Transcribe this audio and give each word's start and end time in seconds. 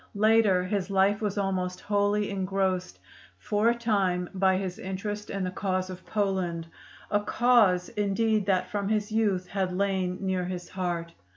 Later 0.17 0.63
his 0.63 0.89
life 0.89 1.21
was 1.21 1.37
almost 1.37 1.79
wholly 1.81 2.31
engrossed 2.31 2.97
for 3.37 3.69
a 3.69 3.75
time 3.75 4.27
by 4.33 4.57
his 4.57 4.79
interest 4.79 5.29
in 5.29 5.43
the 5.43 5.51
cause 5.51 5.91
of 5.91 6.07
Poland 6.07 6.65
a 7.11 7.19
cause 7.19 7.87
indeed 7.89 8.47
that 8.47 8.71
from 8.71 8.89
his 8.89 9.11
youth 9.11 9.45
had 9.49 9.71
lain 9.77 10.17
near 10.19 10.45
his 10.45 10.69
heart. 10.69 11.13